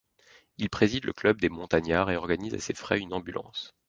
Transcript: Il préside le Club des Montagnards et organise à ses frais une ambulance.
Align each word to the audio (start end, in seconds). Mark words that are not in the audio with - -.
Il 0.57 0.67
préside 0.71 1.05
le 1.05 1.13
Club 1.13 1.39
des 1.39 1.49
Montagnards 1.49 2.09
et 2.09 2.15
organise 2.15 2.55
à 2.55 2.59
ses 2.59 2.73
frais 2.73 2.97
une 2.99 3.13
ambulance. 3.13 3.75